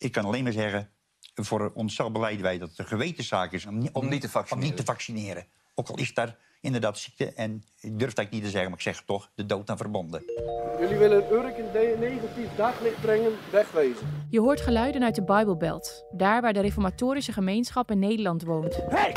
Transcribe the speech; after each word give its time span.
Ik 0.00 0.12
kan 0.12 0.24
alleen 0.24 0.42
maar 0.42 0.52
zeggen, 0.52 0.90
voor 1.34 1.72
onszelf 1.74 2.12
beleiden 2.12 2.42
wij 2.42 2.58
dat 2.58 2.68
het 2.68 2.78
een 2.78 2.86
gewetenszaak 2.86 3.52
is 3.52 3.66
om, 3.66 3.88
om, 3.92 4.08
niet, 4.08 4.20
te 4.20 4.28
vaccineren. 4.28 4.52
om 4.52 4.70
niet 4.70 4.76
te 4.76 4.84
vaccineren. 4.92 5.46
Ook 5.74 5.88
al 5.88 5.96
is 5.96 6.14
daar 6.14 6.36
inderdaad 6.60 6.98
ziekte, 6.98 7.32
en 7.32 7.64
ik 7.80 7.98
durf 7.98 8.12
dat 8.12 8.30
niet 8.30 8.42
te 8.42 8.50
zeggen, 8.50 8.70
maar 8.70 8.78
ik 8.78 8.84
zeg 8.84 8.96
het 8.96 9.06
toch, 9.06 9.30
de 9.34 9.46
dood 9.46 9.70
aan 9.70 9.76
verbonden. 9.76 10.22
Jullie 10.80 10.96
willen 10.96 11.32
Urk 11.32 11.58
een 11.58 12.00
negatief 12.00 12.54
daglicht 12.56 13.00
brengen, 13.00 13.32
wegwezen. 13.50 14.26
Je 14.30 14.40
hoort 14.40 14.60
geluiden 14.60 15.02
uit 15.02 15.14
de 15.14 15.24
Bijbelbelt, 15.24 16.04
daar 16.10 16.40
waar 16.40 16.52
de 16.52 16.60
reformatorische 16.60 17.32
gemeenschap 17.32 17.90
in 17.90 17.98
Nederland 17.98 18.42
woont. 18.42 18.76
Hey! 18.88 19.12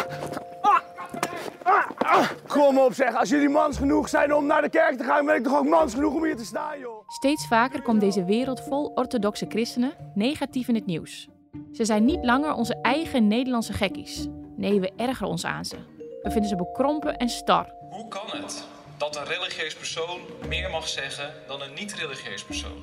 Kom 2.48 2.78
op 2.78 2.94
zeg, 2.94 3.16
als 3.16 3.30
jullie 3.30 3.50
mans 3.50 3.78
genoeg 3.78 4.10
zijn 4.10 4.34
om 4.34 4.46
naar 4.46 4.62
de 4.62 4.70
kerk 4.70 4.98
te 4.98 5.04
gaan, 5.04 5.26
ben 5.26 5.36
ik 5.36 5.44
toch 5.44 5.58
ook 5.58 5.68
mans 5.68 5.94
genoeg 5.94 6.14
om 6.14 6.24
hier 6.24 6.36
te 6.36 6.46
staan, 6.46 6.80
joh. 6.80 7.08
Steeds 7.08 7.48
vaker 7.48 7.82
komt 7.82 8.02
deze 8.02 8.26
wereld 8.26 8.62
vol 8.62 8.92
orthodoxe 8.96 9.46
christenen 9.50 9.94
negatief 10.14 10.68
in 10.68 10.76
het 10.76 10.86
nieuws. 10.86 11.28
Ze 11.72 11.86
zijn 11.86 12.06
niet 12.06 12.26
langer 12.26 12.54
onze 12.54 12.82
eigen 12.82 13.28
Nederlandse 13.28 13.74
gekkies. 13.74 14.28
Nee, 14.56 14.80
we 14.80 14.92
ergeren 14.96 15.28
ons 15.28 15.46
aan 15.46 15.66
ze. 15.66 15.76
We 16.22 16.32
vinden 16.32 16.50
ze 16.50 16.56
bekrompen 16.56 17.18
en 17.18 17.30
star. 17.30 17.74
Hoe 17.90 18.08
kan 18.08 18.42
het 18.42 18.68
dat 18.98 19.16
een 19.16 19.26
religieus 19.26 19.76
persoon 19.76 20.20
meer 20.48 20.70
mag 20.70 20.88
zeggen 20.88 21.34
dan 21.48 21.62
een 21.62 21.74
niet-religieus 21.74 22.44
persoon? 22.44 22.78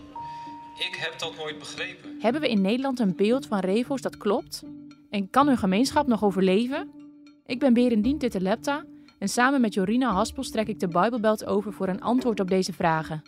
Ik 0.78 0.96
heb 0.98 1.18
dat 1.18 1.36
nooit 1.36 1.58
begrepen. 1.58 2.16
Hebben 2.20 2.40
we 2.40 2.48
in 2.48 2.60
Nederland 2.60 3.00
een 3.00 3.16
beeld 3.16 3.46
van 3.46 3.58
revo's 3.58 4.00
dat 4.00 4.16
klopt? 4.16 4.62
En 5.10 5.30
kan 5.30 5.46
hun 5.46 5.58
gemeenschap 5.58 6.06
nog 6.06 6.24
overleven? 6.24 6.90
Ik 7.46 7.58
ben 7.58 7.72
Berendien 7.72 8.18
Tittelepta 8.18 8.84
en 9.20 9.28
samen 9.28 9.60
met 9.60 9.74
Jorina 9.74 10.12
Haspels 10.12 10.50
trek 10.50 10.68
ik 10.68 10.80
de 10.80 10.88
Bijbelbelt 10.88 11.44
over 11.46 11.72
voor 11.72 11.88
een 11.88 12.00
antwoord 12.00 12.40
op 12.40 12.48
deze 12.48 12.72
vragen. 12.72 13.22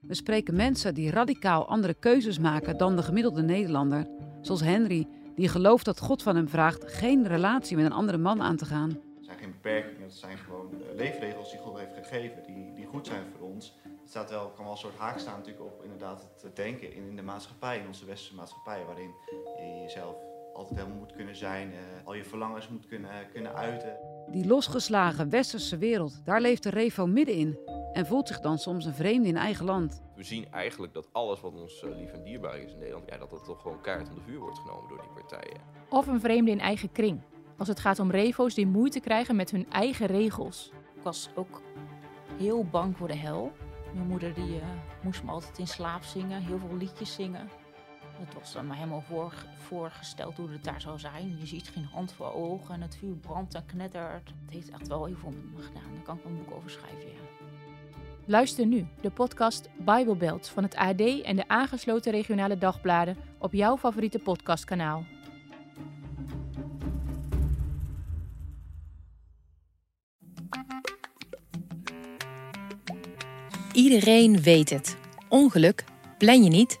We 0.00 0.14
spreken 0.14 0.56
mensen 0.56 0.94
die 0.94 1.10
radicaal 1.10 1.68
andere 1.68 1.94
keuzes 1.94 2.38
maken 2.38 2.76
dan 2.76 2.96
de 2.96 3.02
gemiddelde 3.02 3.42
Nederlander. 3.42 4.06
Zoals 4.40 4.60
Henry, 4.60 5.06
die 5.34 5.48
gelooft 5.48 5.84
dat 5.84 6.00
God 6.00 6.22
van 6.22 6.36
hem 6.36 6.48
vraagt 6.48 6.92
geen 6.92 7.26
relatie 7.26 7.76
met 7.76 7.84
een 7.84 7.92
andere 7.92 8.18
man 8.18 8.42
aan 8.42 8.56
te 8.56 8.64
gaan. 8.64 8.90
Er 8.90 9.24
zijn 9.24 9.38
geen 9.38 9.50
beperkingen, 9.50 10.02
het 10.02 10.12
zijn 10.12 10.38
gewoon 10.38 10.70
eh, 10.72 10.96
leefregels 10.96 11.50
die 11.50 11.60
God 11.60 11.78
heeft 11.78 11.94
gegeven, 11.94 12.42
die, 12.46 12.72
die 12.74 12.86
goed 12.86 13.06
zijn 13.06 13.22
voor 13.36 13.48
ons. 13.48 13.74
Het 13.82 14.08
staat 14.08 14.30
wel, 14.30 14.48
kan 14.48 14.64
wel 14.64 14.72
een 14.72 14.78
soort 14.78 14.96
haak 14.98 15.18
staan 15.18 15.38
natuurlijk 15.38 15.64
op 15.64 15.82
inderdaad 15.82 16.28
het 16.42 16.56
denken 16.56 16.94
in, 16.94 17.08
in 17.08 17.16
de 17.16 17.22
maatschappij, 17.22 17.78
in 17.78 17.86
onze 17.86 18.04
westerse 18.04 18.34
maatschappij, 18.34 18.84
waarin 18.86 19.10
je 19.58 19.80
jezelf 19.82 20.16
altijd 20.56 20.78
helemaal 20.78 20.98
moet 20.98 21.12
kunnen 21.12 21.36
zijn, 21.36 21.68
uh, 21.68 21.76
al 22.04 22.14
je 22.14 22.24
verlangens 22.24 22.68
moet 22.68 22.86
kunnen, 22.86 23.10
kunnen 23.32 23.54
uiten. 23.54 23.96
Die 24.30 24.46
losgeslagen 24.46 25.30
westerse 25.30 25.78
wereld, 25.78 26.24
daar 26.24 26.40
leeft 26.40 26.62
de 26.62 26.70
Revo 26.70 27.06
middenin 27.06 27.58
en 27.92 28.06
voelt 28.06 28.28
zich 28.28 28.40
dan 28.40 28.58
soms 28.58 28.84
een 28.84 28.94
vreemde 28.94 29.28
in 29.28 29.36
eigen 29.36 29.64
land. 29.64 30.02
We 30.14 30.22
zien 30.22 30.52
eigenlijk 30.52 30.92
dat 30.92 31.08
alles 31.12 31.40
wat 31.40 31.54
ons 31.54 31.82
uh, 31.82 31.96
lief 31.96 32.12
en 32.12 32.22
dierbaar 32.22 32.58
is 32.58 32.72
in 32.72 32.78
Nederland, 32.78 33.08
ja, 33.08 33.18
dat 33.18 33.30
dat 33.30 33.44
toch 33.44 33.60
gewoon 33.60 33.80
kaart 33.80 34.08
om 34.08 34.14
de 34.14 34.20
vuur 34.20 34.38
wordt 34.38 34.58
genomen 34.58 34.88
door 34.88 35.00
die 35.00 35.22
partijen. 35.22 35.60
Of 35.88 36.06
een 36.06 36.20
vreemde 36.20 36.50
in 36.50 36.60
eigen 36.60 36.92
kring, 36.92 37.20
als 37.58 37.68
het 37.68 37.80
gaat 37.80 37.98
om 37.98 38.10
Revo's 38.10 38.54
die 38.54 38.66
moeite 38.66 39.00
krijgen 39.00 39.36
met 39.36 39.50
hun 39.50 39.70
eigen 39.70 40.06
regels. 40.06 40.72
Ik 40.94 41.02
was 41.02 41.30
ook 41.34 41.62
heel 42.38 42.64
bang 42.64 42.96
voor 42.96 43.08
de 43.08 43.16
hel. 43.16 43.52
Mijn 43.94 44.06
moeder 44.06 44.34
die, 44.34 44.56
uh, 44.56 44.62
moest 45.02 45.22
me 45.22 45.30
altijd 45.30 45.58
in 45.58 45.66
slaap 45.66 46.02
zingen, 46.02 46.42
heel 46.42 46.58
veel 46.58 46.76
liedjes 46.76 47.14
zingen. 47.14 47.48
Het 48.18 48.34
was 48.34 48.52
dan 48.52 48.66
maar 48.66 48.76
helemaal 48.76 49.00
voor, 49.00 49.32
voorgesteld 49.56 50.36
hoe 50.36 50.50
het 50.50 50.64
daar 50.64 50.80
zou 50.80 50.98
zijn. 50.98 51.36
Je 51.38 51.46
ziet 51.46 51.68
geen 51.68 51.88
hand 51.92 52.12
voor 52.12 52.32
ogen 52.32 52.74
en 52.74 52.80
het 52.80 52.96
vuur 52.96 53.14
brandt 53.14 53.54
en 53.54 53.66
knettert. 53.66 54.28
Het 54.44 54.54
heeft 54.54 54.70
echt 54.70 54.88
wel 54.88 55.04
heel 55.04 55.16
veel 55.16 55.30
met 55.30 55.54
me 55.54 55.62
gedaan. 55.62 55.94
Daar 55.94 56.02
kan 56.02 56.16
ik 56.16 56.24
een 56.24 56.36
boek 56.36 56.54
over 56.54 56.70
schrijven, 56.70 57.08
ja. 57.08 57.44
Luister 58.24 58.66
nu 58.66 58.86
de 59.00 59.10
podcast 59.10 59.68
Bijbelbelt 59.78 60.48
van 60.48 60.62
het 60.62 60.74
AD 60.74 61.00
en 61.00 61.36
de 61.36 61.48
aangesloten 61.48 62.12
regionale 62.12 62.58
dagbladen 62.58 63.16
op 63.38 63.52
jouw 63.52 63.76
favoriete 63.76 64.18
podcastkanaal. 64.18 65.04
Iedereen 73.72 74.42
weet 74.42 74.70
het. 74.70 74.96
Ongeluk 75.28 75.84
plan 76.18 76.42
je 76.42 76.50
niet, 76.50 76.80